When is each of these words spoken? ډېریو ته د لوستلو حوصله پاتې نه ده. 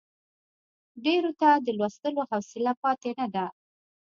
ډېریو 1.03 1.31
ته 1.41 1.49
د 1.65 1.67
لوستلو 1.77 2.21
حوصله 2.31 2.71
پاتې 2.81 3.09
نه 3.19 3.27
ده. 3.35 3.45